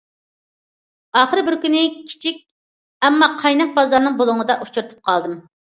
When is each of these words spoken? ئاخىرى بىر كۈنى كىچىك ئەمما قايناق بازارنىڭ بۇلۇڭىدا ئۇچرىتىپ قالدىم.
ئاخىرى 1.21 1.43
بىر 1.49 1.57
كۈنى 1.65 1.83
كىچىك 1.99 2.41
ئەمما 3.05 3.29
قايناق 3.45 3.79
بازارنىڭ 3.79 4.19
بۇلۇڭىدا 4.25 4.59
ئۇچرىتىپ 4.67 5.09
قالدىم. 5.13 5.41